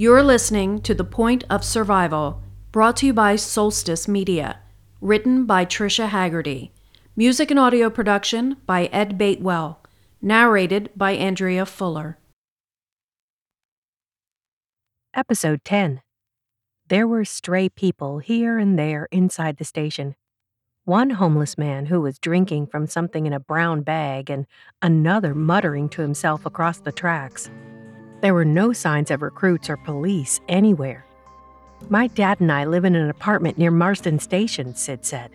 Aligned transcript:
You're 0.00 0.22
listening 0.22 0.80
to 0.82 0.94
The 0.94 1.02
Point 1.02 1.42
of 1.50 1.64
Survival, 1.64 2.40
brought 2.70 2.98
to 2.98 3.06
you 3.06 3.12
by 3.12 3.34
Solstice 3.34 4.06
Media, 4.06 4.60
written 5.00 5.44
by 5.44 5.64
Trisha 5.64 6.06
Haggerty. 6.06 6.70
Music 7.16 7.50
and 7.50 7.58
audio 7.58 7.90
production 7.90 8.58
by 8.64 8.84
Ed 8.92 9.18
Batewell, 9.18 9.78
narrated 10.22 10.90
by 10.94 11.14
Andrea 11.14 11.66
Fuller. 11.66 12.16
Episode 15.14 15.64
10 15.64 16.00
There 16.86 17.08
were 17.08 17.24
stray 17.24 17.68
people 17.68 18.20
here 18.20 18.56
and 18.56 18.78
there 18.78 19.08
inside 19.10 19.56
the 19.56 19.64
station. 19.64 20.14
One 20.84 21.10
homeless 21.10 21.58
man 21.58 21.86
who 21.86 22.00
was 22.00 22.20
drinking 22.20 22.68
from 22.68 22.86
something 22.86 23.26
in 23.26 23.32
a 23.32 23.40
brown 23.40 23.82
bag, 23.82 24.30
and 24.30 24.46
another 24.80 25.34
muttering 25.34 25.88
to 25.88 26.02
himself 26.02 26.46
across 26.46 26.78
the 26.78 26.92
tracks. 26.92 27.50
There 28.20 28.34
were 28.34 28.44
no 28.44 28.72
signs 28.72 29.10
of 29.10 29.22
recruits 29.22 29.70
or 29.70 29.76
police 29.76 30.40
anywhere. 30.48 31.04
My 31.88 32.08
dad 32.08 32.40
and 32.40 32.50
I 32.50 32.64
live 32.64 32.84
in 32.84 32.96
an 32.96 33.08
apartment 33.08 33.58
near 33.58 33.70
Marston 33.70 34.18
Station, 34.18 34.74
Syd 34.74 35.04
said. 35.04 35.30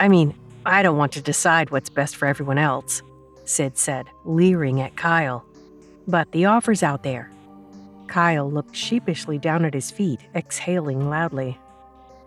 I 0.00 0.08
mean, 0.08 0.34
I 0.66 0.82
don't 0.82 0.98
want 0.98 1.12
to 1.12 1.22
decide 1.22 1.70
what's 1.70 1.88
best 1.88 2.16
for 2.16 2.26
everyone 2.26 2.58
else, 2.58 3.02
Syd 3.44 3.78
said, 3.78 4.08
leering 4.24 4.80
at 4.80 4.96
Kyle. 4.96 5.44
But 6.08 6.32
the 6.32 6.46
offer's 6.46 6.82
out 6.82 7.04
there. 7.04 7.30
Kyle 8.08 8.50
looked 8.50 8.74
sheepishly 8.74 9.38
down 9.38 9.64
at 9.64 9.74
his 9.74 9.92
feet, 9.92 10.20
exhaling 10.34 11.08
loudly. 11.08 11.56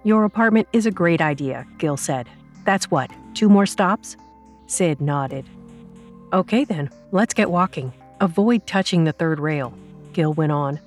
Your 0.05 0.23
apartment 0.23 0.69
is 0.71 0.85
a 0.85 0.91
great 0.91 1.19
idea, 1.19 1.67
Gil 1.77 1.97
said. 1.97 2.29
That's 2.63 2.89
what, 2.89 3.11
two 3.33 3.49
more 3.49 3.65
stops? 3.65 4.15
Syd 4.67 5.01
nodded. 5.01 5.45
Okay 6.31 6.63
then, 6.63 6.89
let's 7.11 7.33
get 7.33 7.51
walking. 7.51 7.91
Avoid 8.23 8.65
touching 8.65 9.03
the 9.03 9.11
third 9.11 9.37
rail, 9.41 9.73
Gil 10.13 10.31
went 10.31 10.53
on. 10.53 10.79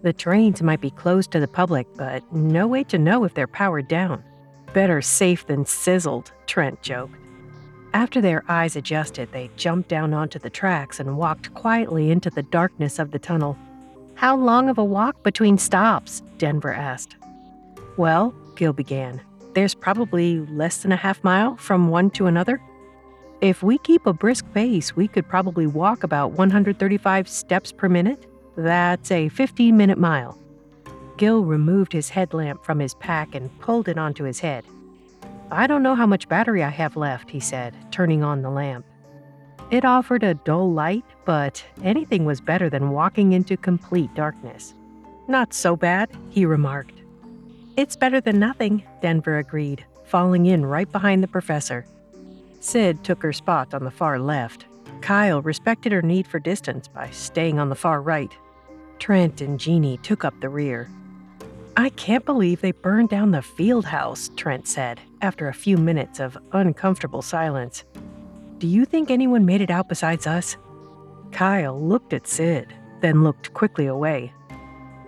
The 0.00 0.14
trains 0.14 0.62
might 0.62 0.80
be 0.80 0.90
closed 0.90 1.30
to 1.32 1.38
the 1.38 1.46
public, 1.46 1.86
but 1.98 2.22
no 2.32 2.66
way 2.66 2.82
to 2.84 2.96
know 2.96 3.24
if 3.24 3.34
they're 3.34 3.46
powered 3.46 3.88
down. 3.88 4.24
Better 4.72 5.02
safe 5.02 5.46
than 5.46 5.66
sizzled, 5.66 6.32
Trent 6.46 6.80
joked. 6.80 7.14
After 7.92 8.22
their 8.22 8.42
eyes 8.48 8.74
adjusted, 8.74 9.30
they 9.32 9.50
jumped 9.58 9.90
down 9.90 10.14
onto 10.14 10.38
the 10.38 10.48
tracks 10.48 10.98
and 10.98 11.18
walked 11.18 11.52
quietly 11.52 12.10
into 12.10 12.30
the 12.30 12.42
darkness 12.42 12.98
of 12.98 13.10
the 13.10 13.18
tunnel. 13.18 13.58
How 14.14 14.34
long 14.34 14.70
of 14.70 14.78
a 14.78 14.84
walk 14.84 15.22
between 15.22 15.58
stops? 15.58 16.22
Denver 16.38 16.72
asked. 16.72 17.16
Well, 17.98 18.34
Gil 18.56 18.72
began, 18.72 19.20
there's 19.52 19.74
probably 19.74 20.40
less 20.46 20.78
than 20.78 20.92
a 20.92 20.96
half 20.96 21.22
mile 21.22 21.54
from 21.56 21.90
one 21.90 22.08
to 22.12 22.28
another. 22.28 22.62
If 23.42 23.60
we 23.60 23.78
keep 23.78 24.06
a 24.06 24.12
brisk 24.12 24.44
pace, 24.54 24.94
we 24.94 25.08
could 25.08 25.28
probably 25.28 25.66
walk 25.66 26.04
about 26.04 26.30
135 26.30 27.28
steps 27.28 27.72
per 27.72 27.88
minute. 27.88 28.24
That's 28.56 29.10
a 29.10 29.30
15 29.30 29.76
minute 29.76 29.98
mile. 29.98 30.38
Gil 31.16 31.42
removed 31.44 31.92
his 31.92 32.08
headlamp 32.08 32.64
from 32.64 32.78
his 32.78 32.94
pack 32.94 33.34
and 33.34 33.50
pulled 33.58 33.88
it 33.88 33.98
onto 33.98 34.22
his 34.22 34.38
head. 34.38 34.64
I 35.50 35.66
don't 35.66 35.82
know 35.82 35.96
how 35.96 36.06
much 36.06 36.28
battery 36.28 36.62
I 36.62 36.68
have 36.68 36.96
left, 36.96 37.30
he 37.30 37.40
said, 37.40 37.74
turning 37.90 38.22
on 38.22 38.42
the 38.42 38.50
lamp. 38.50 38.86
It 39.72 39.84
offered 39.84 40.22
a 40.22 40.34
dull 40.34 40.72
light, 40.72 41.04
but 41.24 41.64
anything 41.82 42.24
was 42.24 42.40
better 42.40 42.70
than 42.70 42.90
walking 42.90 43.32
into 43.32 43.56
complete 43.56 44.14
darkness. 44.14 44.72
Not 45.26 45.52
so 45.52 45.74
bad, 45.74 46.10
he 46.30 46.46
remarked. 46.46 47.02
It's 47.76 47.96
better 47.96 48.20
than 48.20 48.38
nothing, 48.38 48.84
Denver 49.00 49.38
agreed, 49.38 49.84
falling 50.04 50.46
in 50.46 50.64
right 50.64 50.90
behind 50.92 51.24
the 51.24 51.28
professor. 51.28 51.86
Syd 52.62 53.02
took 53.02 53.22
her 53.22 53.32
spot 53.32 53.74
on 53.74 53.82
the 53.82 53.90
far 53.90 54.20
left. 54.20 54.66
Kyle 55.00 55.42
respected 55.42 55.90
her 55.90 56.00
need 56.00 56.28
for 56.28 56.38
distance 56.38 56.86
by 56.86 57.10
staying 57.10 57.58
on 57.58 57.68
the 57.68 57.74
far 57.74 58.00
right. 58.00 58.32
Trent 59.00 59.40
and 59.40 59.58
Jeannie 59.58 59.98
took 59.98 60.24
up 60.24 60.40
the 60.40 60.48
rear. 60.48 60.88
I 61.76 61.88
can't 61.90 62.24
believe 62.24 62.60
they 62.60 62.70
burned 62.70 63.08
down 63.08 63.32
the 63.32 63.42
field 63.42 63.86
house, 63.86 64.30
Trent 64.36 64.68
said, 64.68 65.00
after 65.22 65.48
a 65.48 65.54
few 65.54 65.76
minutes 65.76 66.20
of 66.20 66.38
uncomfortable 66.52 67.22
silence. 67.22 67.84
Do 68.58 68.68
you 68.68 68.84
think 68.84 69.10
anyone 69.10 69.44
made 69.44 69.60
it 69.60 69.70
out 69.70 69.88
besides 69.88 70.28
us? 70.28 70.56
Kyle 71.32 71.82
looked 71.82 72.12
at 72.12 72.28
Syd, 72.28 72.72
then 73.00 73.24
looked 73.24 73.52
quickly 73.54 73.86
away. 73.86 74.32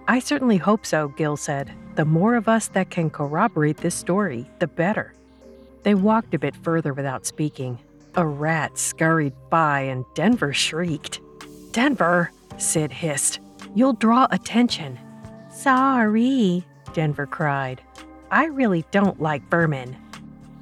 I 0.09 0.19
certainly 0.19 0.57
hope 0.57 0.85
so, 0.85 1.09
Gil 1.09 1.37
said. 1.37 1.71
The 1.95 2.05
more 2.05 2.35
of 2.35 2.49
us 2.49 2.67
that 2.69 2.91
can 2.91 3.11
corroborate 3.11 3.77
this 3.77 3.95
story, 3.95 4.51
the 4.59 4.67
better. 4.67 5.15
They 5.85 5.95
walked 5.95 6.35
a 6.35 6.39
bit 6.39 6.57
further 6.57 6.93
without 6.93 7.27
speaking. 7.27 7.79
A 8.17 8.27
rat 8.27 8.79
scurried 8.79 9.35
by 9.51 9.81
and 9.81 10.05
Denver 10.15 10.53
shrieked. 10.53 11.21
Denver, 11.73 12.33
Syd 12.57 12.91
hissed. 12.91 13.41
You'll 13.75 13.93
draw 13.93 14.27
attention. 14.31 14.99
Sorry, 15.51 16.65
Denver 16.95 17.27
cried. 17.27 17.83
I 18.31 18.47
really 18.47 18.85
don't 18.91 19.21
like 19.21 19.49
vermin. 19.51 19.97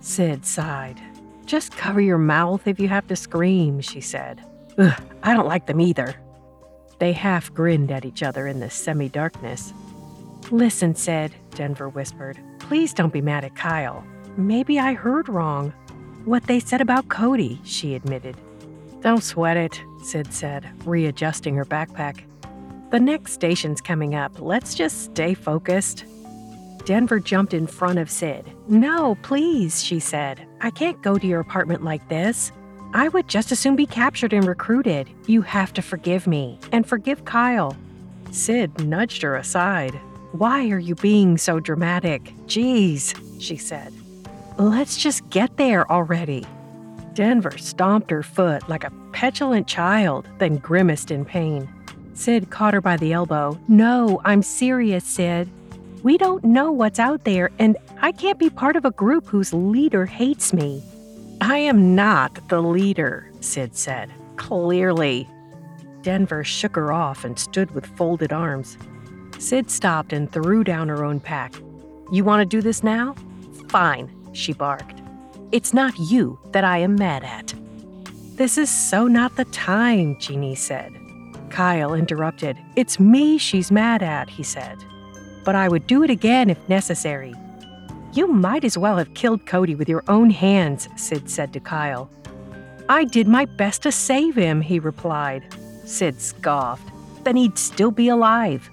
Syd 0.00 0.44
sighed. 0.44 1.00
Just 1.47 1.77
cover 1.77 2.00
your 2.00 2.19
mouth 2.19 2.66
if 2.66 2.81
you 2.81 2.88
have 2.88 3.06
to 3.09 3.16
scream, 3.16 3.81
she 3.81 4.00
said. 4.00 4.43
Ugh, 4.78 5.03
I 5.22 5.34
don't 5.34 5.47
like 5.47 5.66
them 5.66 5.81
either. 5.81 6.16
They 6.99 7.12
half 7.12 7.53
grinned 7.53 7.93
at 7.93 8.05
each 8.05 8.22
other 8.22 8.47
in 8.47 8.61
the 8.61 8.71
semi 8.71 9.09
darkness. 9.09 9.72
Listen, 10.50 10.94
Syd, 10.94 11.32
Denver 11.50 11.88
whispered. 11.88 12.38
Please 12.59 12.93
don't 12.93 13.12
be 13.12 13.21
mad 13.21 13.44
at 13.44 13.55
Kyle. 13.55 14.05
Maybe 14.37 14.78
I 14.78 14.94
heard 14.94 15.28
wrong. 15.28 15.75
What 16.25 16.44
they 16.44 16.59
said 16.59 16.81
about 16.81 17.09
Cody, 17.09 17.60
she 17.65 17.94
admitted. 17.94 18.37
Don't 19.00 19.22
sweat 19.22 19.56
it, 19.56 19.82
Syd 20.03 20.32
said, 20.32 20.70
readjusting 20.87 21.54
her 21.56 21.65
backpack. 21.65 22.22
The 22.91 23.00
next 23.00 23.32
station's 23.32 23.81
coming 23.81 24.15
up. 24.15 24.41
Let's 24.41 24.75
just 24.75 25.04
stay 25.04 25.34
focused. 25.34 26.04
Denver 26.84 27.20
jumped 27.20 27.53
in 27.53 27.66
front 27.66 27.98
of 27.98 28.10
Syd. 28.10 28.44
No, 28.69 29.16
please, 29.22 29.84
she 29.84 30.00
said. 30.00 30.47
I 30.60 30.70
can't 30.70 31.03
go 31.03 31.19
to 31.19 31.26
your 31.26 31.41
apartment 31.41 31.84
like 31.84 32.09
this. 32.09 32.53
I 32.94 33.09
would 33.09 33.28
just 33.28 33.53
as 33.53 33.59
soon 33.59 33.76
be 33.76 33.87
captured 33.87 34.32
and 34.32 34.47
recruited. 34.47 35.09
You 35.26 35.43
have 35.43 35.72
to 35.75 35.82
forgive 35.82 36.26
me 36.26 36.59
and 36.72 36.87
forgive 36.87 37.25
Kyle. 37.25 37.76
Syd 38.31 38.84
nudged 38.84 39.22
her 39.22 39.37
aside. 39.37 39.94
Why 40.32 40.70
are 40.70 40.78
you 40.78 40.94
being 40.94 41.37
so 41.37 41.60
dramatic? 41.60 42.34
Jeez, 42.47 43.14
she 43.41 43.56
said. 43.56 43.93
Let's 44.58 44.98
just 44.98 45.28
get 45.30 45.56
there 45.56 45.90
already. 45.90 46.46
Denver 47.14 47.56
stomped 47.56 48.10
her 48.10 48.22
foot 48.22 48.68
like 48.68 48.84
a 48.84 48.92
petulant 49.12 49.66
child, 49.66 50.28
then 50.38 50.56
grimaced 50.56 51.10
in 51.10 51.24
pain. 51.24 51.72
Syd 52.14 52.50
caught 52.50 52.74
her 52.74 52.80
by 52.80 52.98
the 52.98 53.12
elbow. 53.12 53.58
No, 53.68 54.20
I'm 54.24 54.42
serious, 54.42 55.04
Syd. 55.04 55.48
We 56.02 56.18
don't 56.18 56.44
know 56.44 56.70
what's 56.70 56.98
out 56.98 57.24
there, 57.24 57.50
and 57.58 57.76
I 58.00 58.12
can't 58.12 58.38
be 58.38 58.50
part 58.50 58.76
of 58.76 58.84
a 58.84 58.90
group 58.90 59.26
whose 59.26 59.54
leader 59.54 60.04
hates 60.04 60.52
me. 60.52 60.82
I 61.40 61.56
am 61.56 61.94
not 61.94 62.48
the 62.48 62.60
leader, 62.60 63.30
Syd 63.40 63.74
said. 63.74 64.10
Clearly. 64.36 65.28
Denver 66.02 66.44
shook 66.44 66.76
her 66.76 66.92
off 66.92 67.24
and 67.24 67.38
stood 67.38 67.70
with 67.70 67.86
folded 67.96 68.32
arms. 68.32 68.76
Syd 69.38 69.70
stopped 69.70 70.12
and 70.12 70.30
threw 70.30 70.62
down 70.62 70.88
her 70.88 71.04
own 71.04 71.20
pack. 71.20 71.54
You 72.10 72.24
want 72.24 72.40
to 72.40 72.56
do 72.56 72.60
this 72.60 72.82
now? 72.82 73.14
Fine 73.69 74.21
she 74.32 74.52
barked. 74.52 75.02
It's 75.52 75.75
not 75.75 75.99
you 75.99 76.38
that 76.52 76.64
I 76.64 76.79
am 76.79 76.94
mad 76.94 77.25
at. 77.25 77.55
This 78.37 78.56
is 78.56 78.70
so 78.70 79.06
not 79.06 79.37
the 79.37 79.44
time, 79.46 80.19
Jeannie 80.19 80.55
said. 80.55 80.93
Kyle 81.50 81.94
interrupted. 81.94 82.56
It's 82.76 82.99
me 82.99 83.37
she's 83.37 83.70
mad 83.70 84.02
at, 84.02 84.31
he 84.31 84.43
said. 84.43 84.79
But 85.44 85.55
I 85.55 85.69
would 85.69 85.87
do 85.87 86.02
it 86.02 86.11
again 86.11 86.49
if 86.49 86.69
necessary. 86.69 87.34
You 88.14 88.26
might 88.26 88.64
as 88.64 88.79
well 88.79 88.96
have 88.96 89.14
killed 89.14 89.46
Cody 89.46 89.75
with 89.75 89.88
your 89.88 90.05
own 90.08 90.31
hands, 90.31 90.88
Syd 90.96 91.29
said 91.31 91.52
to 91.52 91.61
Kyle. 91.61 92.11
I 92.88 93.05
did 93.05 93.29
my 93.29 93.44
best 93.44 93.82
to 93.82 93.93
save 93.93 94.34
him, 94.34 94.61
he 94.61 94.79
replied. 94.79 95.44
Syd 95.84 96.20
scoffed. 96.20 96.88
Then 97.25 97.37
he'd 97.37 97.58
still 97.58 97.90
be 97.90 98.08
alive. 98.08 98.69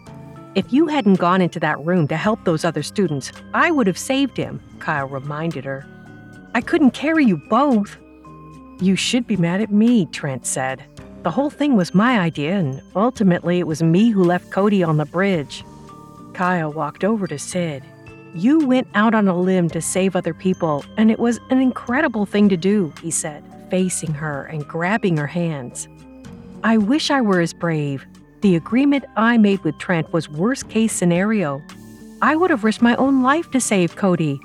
If 0.59 0.73
you 0.73 0.87
hadn't 0.87 1.19
gone 1.21 1.39
into 1.41 1.57
that 1.61 1.79
room 1.85 2.05
to 2.09 2.17
help 2.17 2.43
those 2.43 2.65
other 2.65 2.83
students, 2.83 3.31
I 3.53 3.71
would 3.71 3.87
have 3.87 3.97
saved 3.97 4.35
him, 4.35 4.59
Kyle 4.79 5.07
reminded 5.07 5.63
her. 5.63 5.87
I 6.53 6.59
couldn't 6.59 6.91
carry 6.91 7.23
you 7.23 7.37
both. 7.37 7.95
You 8.81 8.97
should 8.97 9.25
be 9.25 9.37
mad 9.37 9.61
at 9.61 9.71
me, 9.71 10.07
Trent 10.07 10.45
said. 10.45 10.83
The 11.23 11.31
whole 11.31 11.49
thing 11.49 11.77
was 11.77 11.95
my 11.95 12.19
idea, 12.19 12.59
and 12.59 12.81
ultimately 12.93 13.59
it 13.59 13.67
was 13.67 13.81
me 13.81 14.09
who 14.09 14.21
left 14.21 14.51
Cody 14.51 14.83
on 14.83 14.97
the 14.97 15.05
bridge. 15.05 15.63
Kyle 16.33 16.73
walked 16.73 17.05
over 17.05 17.25
to 17.25 17.39
Syd. 17.39 17.81
You 18.35 18.59
went 18.59 18.89
out 18.95 19.15
on 19.15 19.29
a 19.29 19.39
limb 19.39 19.69
to 19.69 19.81
save 19.81 20.13
other 20.13 20.33
people, 20.33 20.83
and 20.97 21.09
it 21.09 21.19
was 21.19 21.39
an 21.51 21.61
incredible 21.61 22.25
thing 22.25 22.49
to 22.49 22.57
do, 22.57 22.91
he 23.01 23.11
said, 23.11 23.45
facing 23.69 24.13
her 24.13 24.43
and 24.43 24.67
grabbing 24.67 25.15
her 25.15 25.27
hands. 25.27 25.87
I 26.65 26.75
wish 26.75 27.11
I 27.11 27.21
were 27.21 27.39
as 27.39 27.53
brave, 27.53 28.05
the 28.41 28.55
agreement 28.55 29.05
I 29.15 29.37
made 29.37 29.59
with 29.63 29.77
Trent 29.77 30.11
was 30.13 30.29
worst 30.29 30.69
case 30.69 30.93
scenario. 30.93 31.61
I 32.21 32.35
would 32.35 32.49
have 32.49 32.63
risked 32.63 32.81
my 32.81 32.95
own 32.95 33.21
life 33.21 33.51
to 33.51 33.59
save 33.59 33.95
Cody. 33.95 34.39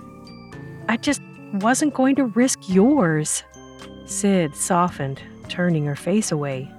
I 0.88 0.96
just 0.96 1.23
wasn't 1.55 1.94
going 1.94 2.17
to 2.17 2.26
risk 2.26 2.58
yours. 2.69 3.44
Syd 4.06 4.55
softened, 4.55 5.20
turning 5.49 5.85
her 5.87 5.96
face 5.96 6.32
away. 6.32 6.70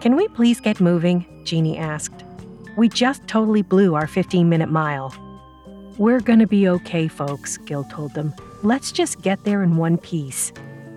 Can 0.00 0.16
we 0.16 0.28
please 0.28 0.60
get 0.60 0.80
moving? 0.80 1.26
Jeannie 1.44 1.78
asked. 1.78 2.24
We 2.76 2.88
just 2.88 3.26
totally 3.26 3.62
blew 3.62 3.94
our 3.94 4.06
15 4.06 4.48
minute 4.48 4.70
mile. 4.70 5.14
We're 5.98 6.20
gonna 6.20 6.46
be 6.46 6.68
okay, 6.68 7.08
folks, 7.08 7.58
Gil 7.58 7.84
told 7.84 8.14
them. 8.14 8.34
Let's 8.62 8.92
just 8.92 9.20
get 9.22 9.44
there 9.44 9.62
in 9.62 9.76
one 9.76 9.98
piece. 9.98 10.52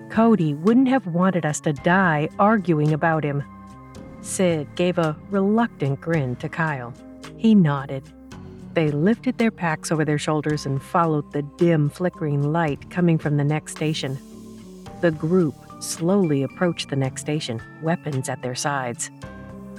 Cody 0.10 0.54
wouldn't 0.54 0.88
have 0.88 1.08
wanted 1.08 1.46
us 1.46 1.60
to 1.62 1.74
die 1.74 2.30
arguing 2.40 2.94
about 2.94 3.24
him. 3.24 3.44
Syd 4.25 4.74
gave 4.75 4.98
a 4.98 5.16
reluctant 5.30 6.01
grin 6.01 6.36
to 6.38 6.50
Kyle. 6.50 6.94
He 7.38 7.54
nodded. 7.54 8.04
They 8.74 8.89
lifted 8.89 9.38
their 9.38 9.51
packs 9.51 9.92
over 9.92 10.04
their 10.04 10.18
shoulders 10.18 10.66
and 10.66 10.81
followed 10.81 11.31
the 11.31 11.44
dim, 11.44 11.89
flickering 11.89 12.51
light 12.51 12.89
coming 12.89 13.19
from 13.19 13.38
the 13.38 13.44
next 13.44 13.74
station. 13.74 14.18
The 15.01 15.12
group 15.12 15.54
slowly 15.80 16.42
approached 16.42 16.89
the 16.89 16.95
next 16.95 17.22
station, 17.22 17.62
weapons 17.83 18.27
at 18.27 18.42
their 18.42 18.56
sides. 18.56 19.12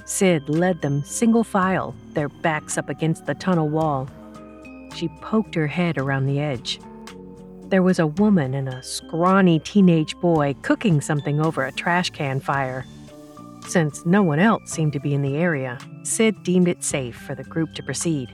Syd 0.05 0.47
led 0.47 0.81
them 0.81 1.03
single 1.03 1.43
file, 1.43 1.93
their 2.13 2.29
backs 2.29 2.77
up 2.77 2.89
against 2.89 3.25
the 3.25 3.35
tunnel 3.35 3.67
wall. 3.67 4.09
She 4.95 5.09
poked 5.21 5.55
her 5.55 5.67
head 5.67 5.97
around 5.97 6.25
the 6.25 6.39
edge. 6.39 6.79
There 7.65 7.83
was 7.83 7.99
a 7.99 8.07
woman 8.07 8.53
and 8.53 8.69
a 8.69 8.81
scrawny 8.81 9.59
teenage 9.59 10.15
boy 10.15 10.55
cooking 10.61 11.01
something 11.01 11.41
over 11.41 11.65
a 11.65 11.71
trash 11.73 12.11
can 12.11 12.39
fire. 12.39 12.85
Since 13.65 14.05
no 14.05 14.23
one 14.23 14.39
else 14.39 14.71
seemed 14.71 14.93
to 14.93 14.99
be 14.99 15.13
in 15.13 15.21
the 15.21 15.37
area, 15.37 15.77
Syd 16.03 16.43
deemed 16.43 16.67
it 16.67 16.83
safe 16.83 17.15
for 17.15 17.35
the 17.35 17.43
group 17.43 17.73
to 17.73 17.83
proceed. 17.83 18.33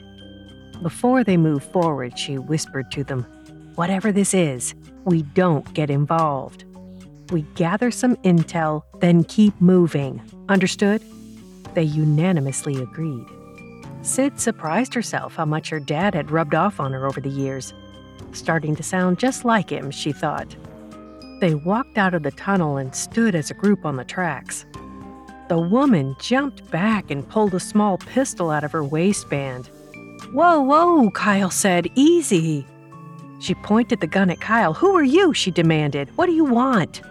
Before 0.81 1.23
they 1.23 1.37
moved 1.37 1.71
forward, 1.71 2.17
she 2.17 2.37
whispered 2.37 2.91
to 2.91 3.03
them, 3.03 3.25
Whatever 3.75 4.11
this 4.11 4.33
is, 4.33 4.75
we 5.05 5.23
don't 5.23 5.73
get 5.73 5.89
involved. 5.89 6.65
We 7.31 7.43
gather 7.55 7.89
some 7.89 8.15
intel, 8.17 8.83
then 8.99 9.23
keep 9.23 9.59
moving. 9.59 10.21
Understood? 10.49 11.01
They 11.73 11.83
unanimously 11.83 12.75
agreed. 12.75 13.25
Syd 14.03 14.39
surprised 14.39 14.93
herself 14.93 15.35
how 15.35 15.45
much 15.45 15.69
her 15.69 15.79
dad 15.79 16.13
had 16.13 16.29
rubbed 16.29 16.53
off 16.53 16.79
on 16.79 16.91
her 16.91 17.07
over 17.07 17.21
the 17.21 17.29
years. 17.29 17.73
Starting 18.33 18.75
to 18.75 18.83
sound 18.83 19.17
just 19.17 19.45
like 19.45 19.69
him, 19.69 19.89
she 19.89 20.11
thought. 20.11 20.55
They 21.39 21.55
walked 21.55 21.97
out 21.97 22.13
of 22.13 22.23
the 22.23 22.31
tunnel 22.31 22.77
and 22.77 22.93
stood 22.93 23.33
as 23.33 23.49
a 23.49 23.55
group 23.55 23.85
on 23.85 23.95
the 23.95 24.03
tracks. 24.03 24.65
The 25.53 25.59
woman 25.59 26.15
jumped 26.17 26.67
back 26.71 27.11
and 27.11 27.29
pulled 27.29 27.53
a 27.53 27.59
small 27.59 27.99
pistol 27.99 28.49
out 28.49 28.63
of 28.63 28.71
her 28.71 28.83
waistband. 28.83 29.67
Whoa, 30.31 30.59
whoa, 30.59 31.11
Kyle 31.11 31.51
said, 31.51 31.91
easy. 31.93 32.65
She 33.39 33.53
pointed 33.53 33.99
the 33.99 34.07
gun 34.07 34.31
at 34.31 34.41
Kyle. 34.41 34.73
Who 34.73 34.95
are 34.95 35.03
you? 35.03 35.31
she 35.31 35.51
demanded. 35.51 36.09
What 36.17 36.25
do 36.25 36.31
you 36.31 36.43
want? 36.43 37.03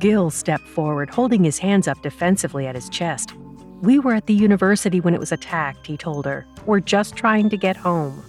Gil 0.00 0.28
stepped 0.28 0.68
forward, 0.68 1.08
holding 1.08 1.44
his 1.44 1.56
hands 1.56 1.88
up 1.88 2.02
defensively 2.02 2.66
at 2.66 2.74
his 2.74 2.90
chest. 2.90 3.32
We 3.80 3.98
were 3.98 4.12
at 4.12 4.26
the 4.26 4.34
university 4.34 5.00
when 5.00 5.14
it 5.14 5.20
was 5.20 5.32
attacked, 5.32 5.86
he 5.86 5.96
told 5.96 6.26
her. 6.26 6.46
We're 6.66 6.80
just 6.80 7.16
trying 7.16 7.48
to 7.48 7.56
get 7.56 7.78
home. 7.78 8.22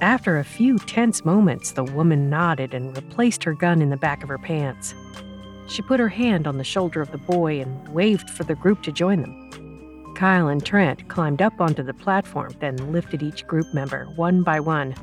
After 0.00 0.38
a 0.38 0.44
few 0.44 0.80
tense 0.80 1.24
moments, 1.24 1.70
the 1.70 1.84
woman 1.84 2.28
nodded 2.28 2.74
and 2.74 2.96
replaced 2.96 3.44
her 3.44 3.54
gun 3.54 3.80
in 3.80 3.90
the 3.90 3.96
back 3.96 4.24
of 4.24 4.28
her 4.28 4.38
pants. 4.38 4.92
She 5.68 5.82
put 5.82 6.00
her 6.00 6.08
hand 6.08 6.46
on 6.46 6.58
the 6.58 6.64
shoulder 6.64 7.00
of 7.00 7.10
the 7.10 7.18
boy 7.18 7.60
and 7.60 7.88
waved 7.88 8.30
for 8.30 8.44
the 8.44 8.54
group 8.54 8.82
to 8.82 8.92
join 8.92 9.20
them. 9.20 10.14
Kyle 10.16 10.48
and 10.48 10.64
Trent 10.64 11.08
climbed 11.08 11.42
up 11.42 11.60
onto 11.60 11.82
the 11.82 11.92
platform, 11.92 12.54
then 12.60 12.92
lifted 12.92 13.22
each 13.22 13.46
group 13.46 13.66
member 13.74 14.04
one 14.16 14.42
by 14.42 14.60
one. 14.60 14.94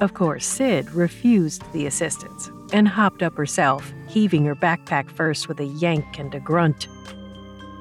Of 0.00 0.14
course, 0.14 0.46
Syd 0.46 0.90
refused 0.92 1.62
the 1.72 1.86
assistance 1.86 2.50
and 2.72 2.88
hopped 2.88 3.22
up 3.22 3.36
herself, 3.36 3.92
heaving 4.08 4.44
her 4.44 4.54
backpack 4.54 5.10
first 5.10 5.48
with 5.48 5.60
a 5.60 5.66
yank 5.66 6.18
and 6.18 6.34
a 6.34 6.40
grunt. 6.40 6.88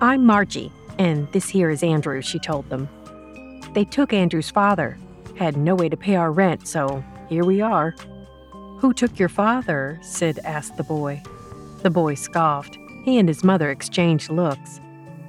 I'm 0.02 0.26
Margie, 0.26 0.72
and 0.98 1.32
this 1.32 1.50
here 1.50 1.70
is 1.70 1.84
Andrew, 1.84 2.22
she 2.22 2.40
told 2.40 2.70
them. 2.70 2.90
They 3.74 3.86
took 3.86 4.14
Andrew's 4.14 4.50
father, 4.50 4.98
had 5.38 5.58
no 5.58 5.76
way 5.76 5.90
to 5.90 5.98
pay 5.98 6.16
our 6.16 6.32
rent, 6.32 6.68
so 6.68 7.04
here 7.30 7.46
we 7.46 7.62
are. 7.62 7.96
Who 8.80 8.94
took 8.94 9.20
your 9.20 9.30
father? 9.30 10.00
Syd 10.02 10.40
asked 10.40 10.78
the 10.78 10.84
boy. 10.84 11.22
The 11.82 11.90
boy 11.90 12.16
scoffed. 12.16 12.78
He 13.04 13.18
and 13.18 13.28
his 13.28 13.44
mother 13.44 13.72
exchanged 13.72 14.30
looks. 14.30 14.80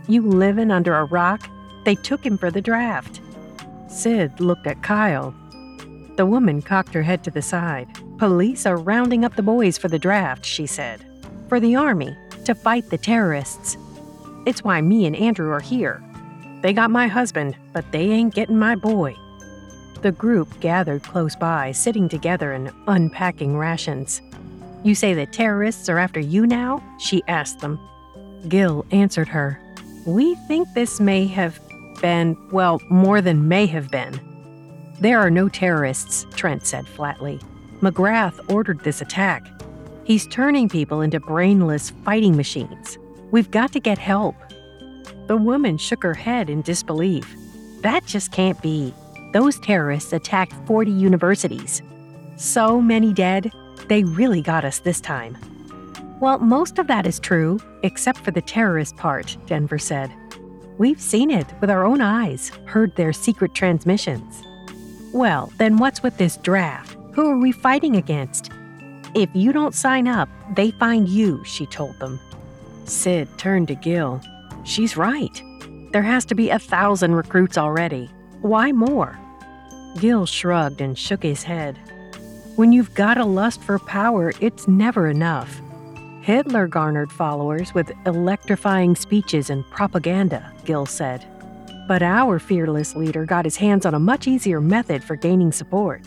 You 0.09 0.23
livin' 0.23 0.71
under 0.71 0.95
a 0.95 1.05
rock? 1.05 1.49
They 1.85 1.95
took 1.95 2.25
him 2.25 2.37
for 2.37 2.51
the 2.51 2.61
draft. 2.61 3.21
Syd 3.89 4.41
looked 4.41 4.67
at 4.67 4.83
Kyle. 4.83 5.35
The 6.17 6.27
woman 6.27 6.61
cocked 6.61 6.93
her 6.95 7.03
head 7.03 7.25
to 7.25 7.31
the 7.31 7.43
side. 7.43 7.89
Police 8.19 8.67
are 8.67 8.77
rounding 8.77 9.25
up 9.25 9.35
the 9.35 9.43
boys 9.43 9.79
for 9.79 9.89
the 9.89 9.99
draft, 9.99 10.45
she 10.45 10.67
said. 10.67 11.05
For 11.49 11.59
the 11.59 11.77
army, 11.77 12.17
to 12.45 12.55
fight 12.55 12.91
the 12.91 12.99
terrorists. 12.99 13.77
It's 14.47 14.65
why 14.65 14.81
me 14.81 15.07
and 15.07 15.17
Andrew 15.17 15.51
are 15.53 15.61
here. 15.61 16.03
They 16.61 16.73
got 16.73 16.91
my 16.91 17.09
husband, 17.09 17.57
but 17.73 17.91
they 17.93 18.11
ain't 18.11 18.35
getting 18.35 18.59
my 18.59 18.75
boy. 18.75 19.17
The 20.03 20.13
group 20.13 20.61
gathered 20.61 21.03
close 21.03 21.37
by, 21.37 21.73
sitting 21.73 22.09
together 22.09 22.53
and 22.53 22.71
unpacking 22.89 23.57
rations. 23.57 24.21
You 24.85 24.97
say 24.97 25.15
the 25.15 25.27
terrorists 25.27 25.89
are 25.89 25.99
after 25.99 26.19
you 26.19 26.47
now? 26.47 26.83
She 26.99 27.23
asked 27.29 27.61
them. 27.61 27.79
Gil 28.49 28.85
answered 28.91 29.29
her. 29.29 29.61
We 30.07 30.35
think 30.49 30.67
this 30.75 30.99
may 30.99 31.27
have 31.29 31.61
been, 32.01 32.37
well, 32.51 32.81
more 32.91 33.21
than 33.21 33.47
may 33.47 33.67
have 33.67 33.91
been. 33.91 34.21
There 35.01 35.21
are 35.21 35.31
no 35.31 35.49
terrorists, 35.49 36.27
Trent 36.35 36.67
said 36.67 36.89
flatly. 36.89 37.41
McGrath 37.81 38.39
ordered 38.53 38.81
this 38.81 39.01
attack. 39.01 39.47
He's 40.05 40.27
turning 40.27 40.69
people 40.69 41.01
into 41.01 41.21
brainless 41.21 41.91
fighting 42.05 42.37
machines. 42.37 42.99
We've 43.31 43.51
got 43.51 43.73
to 43.73 43.81
get 43.81 43.99
help. 43.99 44.35
The 45.29 45.37
woman 45.37 45.79
shook 45.79 46.03
her 46.03 46.15
head 46.15 46.51
in 46.51 46.63
disbelief. 46.63 47.37
That 47.83 48.05
just 48.05 48.33
can't 48.33 48.61
be. 48.61 48.93
Those 49.33 49.61
terrorists 49.61 50.13
attacked 50.13 50.55
40 50.67 50.91
universities. 50.91 51.83
So 52.37 52.81
many 52.81 53.13
dead, 53.13 53.53
they 53.89 54.05
really 54.05 54.43
got 54.43 54.65
us 54.65 54.79
this 54.81 55.01
time. 55.01 55.37
Well, 56.21 56.39
most 56.39 56.79
of 56.79 56.87
that 56.87 57.07
is 57.07 57.19
true, 57.19 57.59
except 57.83 58.19
for 58.19 58.31
the 58.31 58.41
terrorist 58.41 58.97
part, 58.97 59.37
Denver 59.47 59.79
said. 59.79 60.13
We've 60.79 61.01
seen 61.01 61.31
it 61.31 61.47
with 61.61 61.71
our 61.71 61.85
own 61.85 62.01
eyes, 62.01 62.51
heard 62.67 62.95
their 62.95 63.13
secret 63.13 63.55
transmissions. 63.55 64.43
Well, 65.13 65.53
then 65.59 65.79
what's 65.79 66.03
with 66.03 66.17
this 66.17 66.37
draft? 66.39 66.97
Who 67.15 67.29
are 67.29 67.39
we 67.39 67.53
fighting 67.53 67.97
against? 67.97 68.51
If 69.15 69.29
you 69.35 69.53
don't 69.53 69.75
sign 69.75 70.09
up, 70.09 70.29
they 70.55 70.71
find 70.71 71.09
you, 71.09 71.45
she 71.45 71.67
told 71.67 71.99
them. 71.99 72.19
Syd 72.85 73.29
turned 73.37 73.69
to 73.69 73.75
Gil. 73.75 74.21
She's 74.65 74.97
right. 74.97 75.43
There 75.93 76.03
has 76.03 76.25
to 76.27 76.35
be 76.35 76.49
a 76.51 76.59
thousand 76.59 77.15
recruits 77.15 77.59
already. 77.59 78.11
Why 78.41 78.73
more? 78.73 79.19
Gil 79.99 80.25
shrugged 80.25 80.81
and 80.81 80.99
shook 80.99 81.23
his 81.23 81.43
head. 81.43 81.79
When 82.63 82.71
you've 82.71 82.95
got 82.95 83.19
a 83.19 83.25
lust 83.25 83.61
for 83.61 83.81
power, 83.81 84.33
it's 84.39 84.69
never 84.69 85.09
enough. 85.09 85.61
Hitler 86.21 86.69
garnered 86.69 87.11
followers 87.11 87.75
with 87.75 87.91
electrifying 88.07 88.95
speeches 88.95 89.51
and 89.51 89.69
propaganda, 89.71 90.53
Gil 90.65 90.87
said. 90.87 91.27
But 91.89 92.05
our 92.05 92.39
fearless 92.39 92.95
leader 92.95 93.25
got 93.25 93.45
his 93.45 93.57
hands 93.57 93.85
on 93.85 93.95
a 93.95 93.99
much 93.99 94.29
easier 94.29 94.61
method 94.61 95.03
for 95.03 95.17
gaining 95.17 95.51
support. 95.51 96.03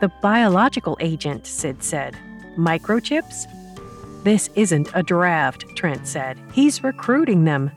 The 0.00 0.10
biological 0.20 0.98
agent, 0.98 1.46
Syd 1.46 1.84
said. 1.84 2.16
Microchips? 2.56 3.46
This 4.24 4.50
isn't 4.56 4.90
a 4.92 5.04
draft, 5.04 5.64
Trent 5.76 6.08
said. 6.08 6.36
He's 6.52 6.82
recruiting 6.82 7.44
them. 7.44 7.70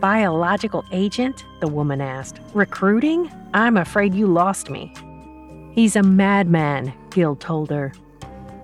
Biological 0.00 0.84
agent? 0.90 1.44
The 1.60 1.68
woman 1.68 2.00
asked. 2.00 2.40
Recruiting? 2.52 3.30
I'm 3.54 3.76
afraid 3.76 4.12
you 4.12 4.26
lost 4.26 4.70
me. 4.70 4.92
He's 5.76 5.94
a 5.94 6.02
madman, 6.02 6.94
Gil 7.10 7.36
told 7.36 7.68
her. 7.68 7.92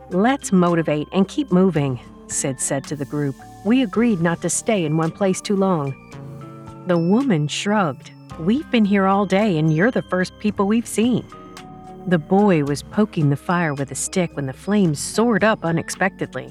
Let's 0.08 0.50
motivate 0.50 1.08
and 1.12 1.28
keep 1.28 1.52
moving, 1.52 2.00
Syd 2.28 2.58
said 2.58 2.84
to 2.84 2.96
the 2.96 3.04
group. 3.04 3.36
We 3.66 3.82
agreed 3.82 4.22
not 4.22 4.40
to 4.40 4.48
stay 4.48 4.86
in 4.86 4.96
one 4.96 5.10
place 5.10 5.42
too 5.42 5.54
long. 5.54 5.94
The 6.86 6.96
woman 6.96 7.48
shrugged. 7.48 8.12
We've 8.40 8.68
been 8.70 8.86
here 8.86 9.06
all 9.06 9.26
day, 9.26 9.58
and 9.58 9.76
you're 9.76 9.90
the 9.90 10.00
first 10.00 10.38
people 10.38 10.66
we've 10.66 10.86
seen. 10.86 11.26
The 12.06 12.16
boy 12.18 12.64
was 12.64 12.82
poking 12.82 13.28
the 13.28 13.36
fire 13.36 13.74
with 13.74 13.92
a 13.92 13.94
stick 13.94 14.34
when 14.34 14.46
the 14.46 14.54
flames 14.54 14.98
soared 14.98 15.44
up 15.44 15.66
unexpectedly. 15.66 16.50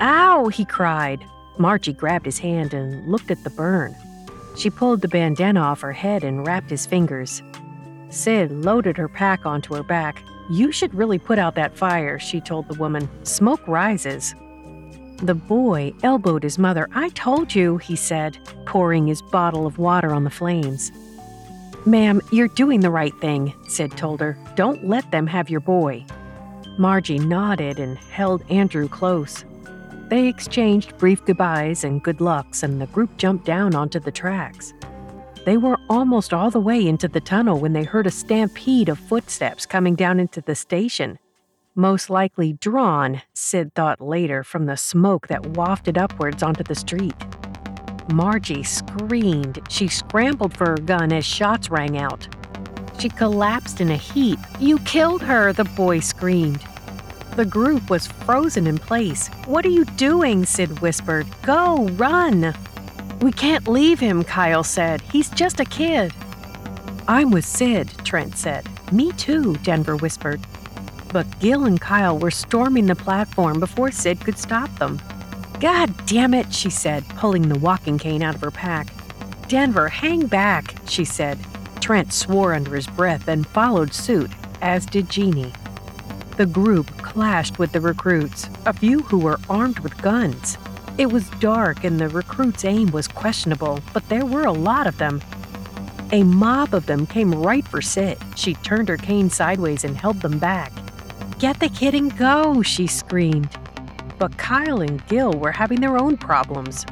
Ow! 0.00 0.48
he 0.48 0.64
cried. 0.64 1.22
Margie 1.58 1.92
grabbed 1.92 2.24
his 2.24 2.38
hand 2.38 2.72
and 2.72 3.06
looked 3.06 3.30
at 3.30 3.44
the 3.44 3.50
burn. 3.50 3.94
She 4.56 4.70
pulled 4.70 5.02
the 5.02 5.08
bandana 5.08 5.60
off 5.60 5.82
her 5.82 5.92
head 5.92 6.24
and 6.24 6.46
wrapped 6.46 6.70
his 6.70 6.86
fingers. 6.86 7.42
Syd 8.10 8.50
loaded 8.50 8.96
her 8.96 9.08
pack 9.08 9.46
onto 9.46 9.74
her 9.74 9.82
back. 9.82 10.22
You 10.50 10.72
should 10.72 10.94
really 10.94 11.18
put 11.18 11.38
out 11.38 11.54
that 11.54 11.76
fire, 11.76 12.18
she 12.18 12.40
told 12.40 12.68
the 12.68 12.78
woman. 12.78 13.08
Smoke 13.22 13.66
rises. 13.66 14.34
The 15.22 15.34
boy 15.34 15.92
elbowed 16.02 16.42
his 16.42 16.58
mother. 16.58 16.88
I 16.94 17.10
told 17.10 17.54
you, 17.54 17.76
he 17.76 17.94
said, 17.94 18.38
pouring 18.66 19.06
his 19.06 19.22
bottle 19.22 19.66
of 19.66 19.78
water 19.78 20.12
on 20.12 20.24
the 20.24 20.30
flames. 20.30 20.90
Ma'am, 21.86 22.20
you're 22.32 22.48
doing 22.48 22.80
the 22.80 22.90
right 22.90 23.14
thing, 23.20 23.54
Syd 23.68 23.96
told 23.96 24.20
her. 24.20 24.36
Don't 24.54 24.86
let 24.86 25.10
them 25.10 25.26
have 25.26 25.48
your 25.48 25.60
boy. 25.60 26.04
Margie 26.78 27.18
nodded 27.18 27.78
and 27.78 27.96
held 27.98 28.42
Andrew 28.50 28.88
close. 28.88 29.44
They 30.08 30.26
exchanged 30.26 30.98
brief 30.98 31.24
goodbyes 31.24 31.84
and 31.84 32.02
good 32.02 32.20
lucks, 32.20 32.62
and 32.62 32.80
the 32.80 32.86
group 32.86 33.16
jumped 33.16 33.44
down 33.44 33.74
onto 33.74 34.00
the 34.00 34.10
tracks. 34.10 34.74
They 35.44 35.56
were 35.56 35.78
almost 35.88 36.34
all 36.34 36.50
the 36.50 36.60
way 36.60 36.86
into 36.86 37.08
the 37.08 37.20
tunnel 37.20 37.58
when 37.58 37.72
they 37.72 37.84
heard 37.84 38.06
a 38.06 38.10
stampede 38.10 38.90
of 38.90 38.98
footsteps 38.98 39.64
coming 39.64 39.94
down 39.94 40.20
into 40.20 40.42
the 40.42 40.54
station. 40.54 41.18
Most 41.74 42.10
likely 42.10 42.52
drawn, 42.54 43.22
Syd 43.32 43.74
thought 43.74 44.00
later, 44.02 44.44
from 44.44 44.66
the 44.66 44.76
smoke 44.76 45.28
that 45.28 45.46
wafted 45.46 45.96
upwards 45.96 46.42
onto 46.42 46.62
the 46.62 46.74
street. 46.74 47.14
Margie 48.12 48.62
screamed. 48.62 49.60
She 49.70 49.88
scrambled 49.88 50.54
for 50.54 50.70
her 50.70 50.76
gun 50.76 51.12
as 51.12 51.24
shots 51.24 51.70
rang 51.70 51.96
out. 51.96 52.28
She 52.98 53.08
collapsed 53.08 53.80
in 53.80 53.90
a 53.90 53.96
heap. 53.96 54.38
You 54.58 54.78
killed 54.80 55.22
her, 55.22 55.54
the 55.54 55.64
boy 55.64 56.00
screamed. 56.00 56.62
The 57.36 57.44
group 57.46 57.88
was 57.88 58.06
frozen 58.06 58.66
in 58.66 58.76
place. 58.76 59.28
What 59.46 59.64
are 59.64 59.70
you 59.70 59.86
doing? 59.96 60.44
Syd 60.44 60.80
whispered. 60.80 61.26
Go, 61.42 61.88
run. 61.90 62.54
We 63.20 63.32
can't 63.32 63.68
leave 63.68 64.00
him, 64.00 64.24
Kyle 64.24 64.64
said. 64.64 65.02
He's 65.02 65.28
just 65.30 65.60
a 65.60 65.64
kid. 65.64 66.12
I'm 67.06 67.30
with 67.30 67.44
Syd, 67.44 67.88
Trent 68.04 68.38
said. 68.38 68.66
Me 68.92 69.12
too, 69.12 69.56
Denver 69.56 69.96
whispered. 69.96 70.40
But 71.12 71.38
Gil 71.38 71.64
and 71.64 71.80
Kyle 71.80 72.18
were 72.18 72.30
storming 72.30 72.86
the 72.86 72.94
platform 72.94 73.60
before 73.60 73.90
Syd 73.90 74.20
could 74.20 74.38
stop 74.38 74.74
them. 74.78 75.00
God 75.60 75.92
damn 76.06 76.32
it, 76.32 76.54
she 76.54 76.70
said, 76.70 77.06
pulling 77.10 77.48
the 77.48 77.58
walking 77.58 77.98
cane 77.98 78.22
out 78.22 78.34
of 78.34 78.40
her 78.40 78.50
pack. 78.50 78.88
Denver, 79.48 79.88
hang 79.88 80.26
back, 80.26 80.74
she 80.86 81.04
said. 81.04 81.38
Trent 81.80 82.14
swore 82.14 82.54
under 82.54 82.74
his 82.74 82.86
breath 82.86 83.28
and 83.28 83.46
followed 83.46 83.92
suit, 83.92 84.30
as 84.62 84.86
did 84.86 85.10
Jeannie. 85.10 85.52
The 86.38 86.46
group 86.46 86.86
clashed 87.02 87.58
with 87.58 87.72
the 87.72 87.80
recruits, 87.80 88.48
a 88.64 88.72
few 88.72 89.00
who 89.00 89.18
were 89.18 89.40
armed 89.50 89.80
with 89.80 90.00
guns. 90.00 90.56
It 90.96 91.12
was 91.12 91.28
dark 91.40 91.84
and 91.84 91.98
the 91.98 92.08
recruits' 92.08 92.64
aim 92.64 92.90
was 92.90 93.08
questionable, 93.20 93.78
but 93.92 94.08
there 94.08 94.24
were 94.24 94.46
a 94.46 94.52
lot 94.52 94.86
of 94.86 94.96
them. 94.96 95.20
A 96.10 96.22
mob 96.22 96.72
of 96.72 96.86
them 96.86 97.06
came 97.06 97.34
right 97.34 97.68
for 97.68 97.82
Syd. 97.82 98.16
She 98.34 98.54
turned 98.54 98.88
her 98.88 98.96
cane 98.96 99.28
sideways 99.28 99.84
and 99.84 99.94
held 99.94 100.22
them 100.22 100.38
back. 100.38 100.72
Get 101.38 101.60
the 101.60 101.68
kid 101.68 101.94
and 101.94 102.16
go, 102.16 102.62
she 102.62 102.86
screamed. 102.86 103.50
But 104.18 104.38
Kyle 104.38 104.80
and 104.80 105.06
Gil 105.06 105.34
were 105.34 105.52
having 105.52 105.82
their 105.82 105.98
own 105.98 106.16
problems. 106.16 106.86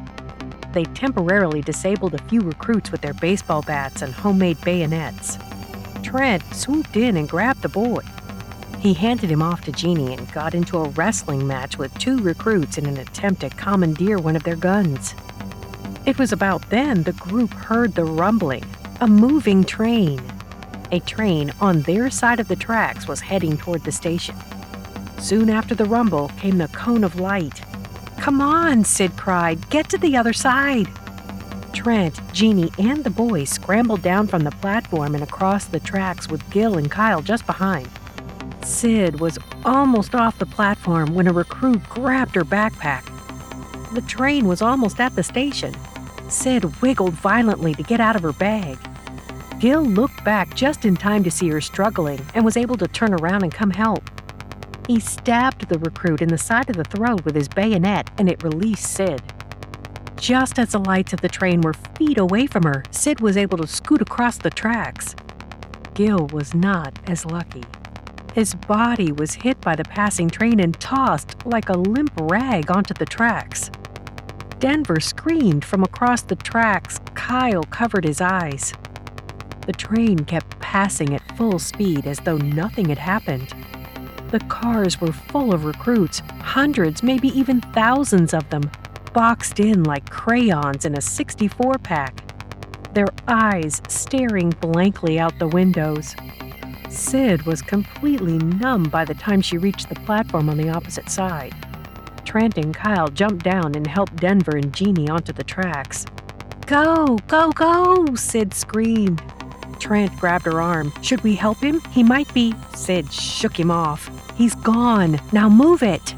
They 0.73 0.85
temporarily 0.85 1.62
disabled 1.62 2.14
a 2.14 2.23
few 2.25 2.42
recruits 2.42 2.92
with 2.92 3.00
their 3.00 3.14
baseball 3.14 3.62
bats 3.62 4.02
and 4.02 4.12
homemade 4.12 4.61
bayonets. 4.61 5.38
Trent 6.02 6.42
swooped 6.54 6.94
in 6.97 7.16
and 7.16 7.26
grabbed 7.26 7.62
the 7.62 7.70
boy. 7.70 8.02
He 8.80 8.92
handed 8.92 9.30
him 9.30 9.42
off 9.42 9.64
to 9.64 9.73
Jeannie 9.73 10.12
and 10.12 10.30
got 10.32 10.54
into 10.54 10.76
a 10.76 10.90
wrestling 10.90 11.47
match 11.47 11.78
with 11.78 11.99
two 11.99 12.18
recruits 12.18 12.76
in 12.76 12.85
an 12.85 12.99
attempt 12.99 13.40
to 13.40 13.50
commandeer 13.50 14.18
one 14.18 14.37
of 14.37 14.44
their 14.44 14.56
guns. 14.56 15.14
It 16.09 16.19
was 16.19 16.33
about 16.33 16.71
then 16.71 17.03
the 17.03 17.12
group 17.12 17.53
heard 17.53 17.95
the 17.95 18.07
rumbling 18.07 18.65
a 19.03 19.07
moving 19.07 19.62
train. 19.62 20.19
A 20.91 21.00
train 21.00 21.53
on 21.61 21.83
their 21.83 22.09
side 22.09 22.41
of 22.41 22.49
the 22.49 22.57
tracks 22.57 23.07
was 23.07 23.21
heading 23.21 23.59
toward 23.59 23.85
the 23.85 23.93
station. 23.93 24.35
Soon 25.19 25.50
after 25.50 25.75
the 25.75 25.85
rumble 25.85 26.29
came 26.38 26.57
the 26.57 26.69
cone 26.69 27.05
of 27.05 27.21
light. 27.21 27.61
Come 28.17 28.41
on, 28.41 28.85
Syd 28.85 29.19
cried. 29.19 29.69
Get 29.69 29.91
to 29.91 29.99
the 29.99 30.17
other 30.17 30.33
side. 30.33 30.88
Trent, 31.75 32.19
Jeannie, 32.33 32.73
and 32.79 33.05
the 33.05 33.11
boys 33.11 33.50
scrambled 33.50 34.00
down 34.00 34.29
from 34.29 34.45
the 34.45 34.50
platform 34.50 35.15
and 35.15 35.23
across 35.23 35.67
the 35.67 35.79
tracks 35.79 36.27
with 36.31 36.49
Gil 36.49 36.79
and 36.79 36.91
Kyle 36.91 37.21
just 37.21 37.45
behind. 37.45 37.87
Syd 38.65 39.21
was 39.21 39.38
almost 39.62 40.15
off 40.15 40.38
the 40.38 40.47
platform 40.47 41.15
when 41.15 41.29
a 41.29 41.35
recruit 41.35 41.87
grabbed 41.91 42.35
her 42.35 42.45
backpack. 42.45 43.05
The 43.95 44.00
train 44.03 44.47
was 44.47 44.62
almost 44.62 45.00
at 45.00 45.15
the 45.15 45.23
station. 45.23 45.75
Syd 46.28 46.64
wiggled 46.82 47.14
violently 47.14 47.75
to 47.75 47.82
get 47.82 48.00
out 48.00 48.16
of 48.16 48.23
her 48.23 48.32
bag. 48.32 48.78
Gil 49.58 49.82
looked 49.82 50.23
back 50.25 50.54
just 50.54 50.85
in 50.85 50.97
time 50.97 51.25
to 51.25 51.30
see 51.30 51.49
her 51.49 51.61
struggling 51.61 52.20
and 52.35 52.44
was 52.44 52.56
able 52.56 52.76
to 52.76 52.87
turn 52.87 53.12
around 53.14 53.42
and 53.42 53.52
come 53.52 53.70
help. 53.70 54.08
He 54.87 55.00
stabbed 55.00 55.68
the 55.68 55.78
recruit 55.78 56.23
in 56.23 56.28
the 56.28 56.38
side 56.38 56.70
of 56.70 56.76
the 56.76 56.85
throat 56.85 57.25
with 57.25 57.35
his 57.35 57.49
bayonet 57.49 58.11
and 58.18 58.28
it 58.28 58.42
released 58.42 58.92
Syd. 58.92 59.23
Just 60.16 60.58
as 60.58 60.73
the 60.73 60.78
lights 60.78 61.12
of 61.12 61.20
the 61.20 61.28
train 61.28 61.61
were 61.61 61.75
feet 61.75 62.18
away 62.18 62.47
from 62.47 62.62
her, 62.64 62.82
Syd 62.90 63.20
was 63.20 63.37
able 63.37 63.58
to 63.58 63.66
scoot 63.66 64.00
across 64.00 64.38
the 64.38 64.50
tracks. 64.50 65.14
Gil 65.94 66.28
was 66.32 66.54
not 66.54 66.99
as 67.08 67.25
lucky. 67.25 67.64
His 68.35 68.54
body 68.54 69.11
was 69.12 69.35
hit 69.35 69.61
by 69.61 69.75
the 69.75 69.85
passing 69.85 70.30
train 70.30 70.61
and 70.61 70.78
tossed 70.78 71.44
like 71.44 71.68
a 71.68 71.76
limp 71.76 72.12
rag 72.20 72.70
onto 72.70 72.94
the 72.94 73.06
tracks. 73.06 73.70
Denver 74.59 74.99
screamed 74.99 75.65
from 75.65 75.85
across 75.85 76.23
the 76.23 76.35
tracks. 76.35 76.99
Kyle 77.15 77.62
covered 77.65 78.05
his 78.05 78.21
eyes. 78.21 78.73
The 79.67 79.73
train 79.73 80.25
kept 80.25 80.59
passing 80.59 81.15
at 81.15 81.37
full 81.37 81.59
speed 81.61 82.07
as 82.07 82.19
though 82.19 82.38
nothing 82.38 82.88
had 82.88 82.99
happened. 82.99 83.55
The 84.31 84.41
cars 84.41 85.00
were 85.00 85.12
full 85.12 85.55
of 85.55 85.65
recruits, 85.65 86.21
hundreds, 86.41 87.03
maybe 87.03 87.29
even 87.29 87.61
thousands 87.61 88.35
of 88.35 88.49
them, 88.50 88.69
boxed 89.12 89.61
in 89.61 89.85
like 89.85 90.11
crayons 90.11 90.85
in 90.85 90.99
a 90.99 91.00
64 91.00 91.79
pack, 91.79 92.21
their 92.95 93.09
eyes 93.29 93.81
staring 93.88 94.50
blankly 94.61 95.21
out 95.21 95.38
the 95.38 95.49
windows. 95.49 96.17
Syd 96.88 97.43
was 97.43 97.62
completely 97.62 98.38
numb 98.38 98.85
by 98.85 99.05
the 99.05 99.15
time 99.15 99.41
she 99.41 99.57
reached 99.57 99.88
the 99.88 99.95
platform 99.95 100.49
on 100.49 100.57
the 100.57 100.71
opposite 100.71 101.09
side. 101.09 101.55
Trent 102.28 102.58
and 102.58 102.75
Kyle 102.75 103.08
jumped 103.08 103.42
down 103.42 103.75
and 103.75 103.87
helped 103.87 104.16
Denver 104.16 104.54
and 104.54 104.70
Jeannie 104.75 105.08
onto 105.08 105.32
the 105.32 105.42
tracks. 105.42 106.04
Go, 106.66 107.16
go, 107.26 107.50
go, 107.52 108.14
Syd 108.16 108.52
screamed. 108.52 109.23
Trent 109.78 110.14
grabbed 110.20 110.44
her 110.44 110.61
arm. 110.61 110.92
Should 111.00 111.23
we 111.23 111.35
help 111.35 111.56
him? 111.56 111.80
He 111.90 112.02
might 112.02 112.32
be. 112.35 112.54
Syd 112.75 113.11
shook 113.11 113.58
him 113.58 113.70
off. 113.70 114.11
He's 114.37 114.54
gone. 114.56 115.18
Now 115.32 115.49
move 115.49 115.82
it. 115.82 116.14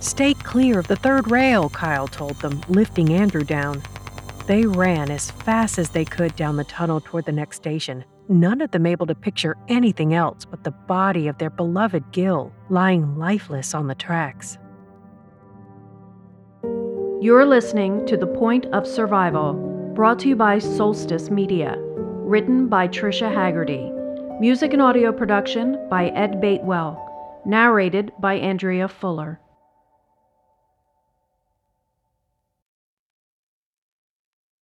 Stay 0.00 0.32
clear 0.32 0.78
of 0.78 0.86
the 0.88 0.96
third 0.96 1.30
rail, 1.30 1.68
Kyle 1.68 2.08
told 2.08 2.40
them, 2.40 2.62
lifting 2.70 3.12
Andrew 3.12 3.44
down. 3.44 3.82
They 4.46 4.64
ran 4.64 5.10
as 5.10 5.30
fast 5.30 5.78
as 5.78 5.90
they 5.90 6.06
could 6.06 6.36
down 6.36 6.56
the 6.56 6.64
tunnel 6.64 7.02
toward 7.02 7.26
the 7.26 7.32
next 7.32 7.56
station 7.56 8.02
none 8.30 8.60
of 8.60 8.70
them 8.72 8.84
able 8.84 9.06
to 9.06 9.14
picture 9.14 9.56
anything 9.68 10.12
else 10.12 10.44
but 10.44 10.62
the 10.62 10.70
body 10.70 11.28
of 11.28 11.38
their 11.38 11.48
beloved 11.48 12.12
Gil 12.12 12.52
lying 12.68 13.16
lifeless 13.16 13.74
on 13.74 13.86
the 13.86 13.94
tracks. 13.94 14.58
You're 17.20 17.46
listening 17.46 18.06
to 18.06 18.16
The 18.16 18.28
Point 18.28 18.66
of 18.66 18.86
Survival, 18.86 19.52
brought 19.92 20.20
to 20.20 20.28
you 20.28 20.36
by 20.36 20.60
Solstice 20.60 21.30
Media, 21.30 21.74
written 21.76 22.68
by 22.68 22.86
Trisha 22.86 23.28
Haggerty, 23.28 23.90
music 24.38 24.72
and 24.72 24.80
audio 24.80 25.10
production 25.10 25.88
by 25.90 26.10
Ed 26.10 26.40
Batewell, 26.40 26.96
narrated 27.44 28.12
by 28.20 28.34
Andrea 28.34 28.86
Fuller. 28.86 29.40